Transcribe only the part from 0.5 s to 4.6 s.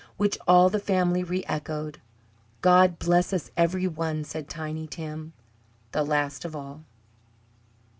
the family reechoed. "God bless us every one!" said